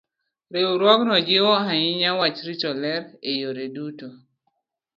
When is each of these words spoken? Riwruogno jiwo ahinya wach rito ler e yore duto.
Riwruogno 0.53 1.15
jiwo 1.27 1.53
ahinya 1.71 2.09
wach 2.19 2.39
rito 2.47 2.71
ler 2.81 3.03
e 3.29 3.31
yore 3.41 3.65
duto. 3.75 4.07